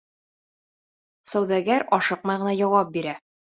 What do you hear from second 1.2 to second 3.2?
Сауҙагәр ашыҡмай ғына яуап бирә: